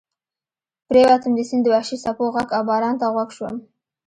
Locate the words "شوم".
3.37-3.55